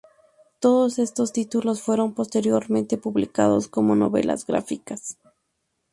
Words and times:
Todos 0.57 0.97
estos 0.97 1.31
títulos 1.31 1.83
fueron 1.83 2.15
posteriormente 2.15 2.97
publicados 2.97 3.67
como 3.67 3.95
novelas 3.95 4.47
gráficas. 4.47 5.19